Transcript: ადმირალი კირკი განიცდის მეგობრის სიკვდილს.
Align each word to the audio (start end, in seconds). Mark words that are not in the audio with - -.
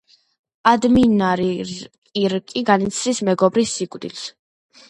ადმირალი 0.71 1.51
კირკი 2.13 2.65
განიცდის 2.71 3.23
მეგობრის 3.31 3.75
სიკვდილს. 3.83 4.27